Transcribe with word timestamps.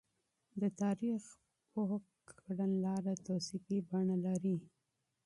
د 0.61 0.63
تاريخ 0.81 1.23
پوه 1.71 1.97
کړنلاره 2.39 3.13
توصيفي 3.27 3.77
بڼه 3.89 4.15
لري. 4.25 4.57